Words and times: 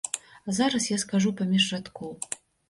А 0.47 0.55
зараз 0.59 0.87
я 0.91 0.97
скажу 1.03 1.35
паміж 1.43 1.69
радкоў. 1.75 2.11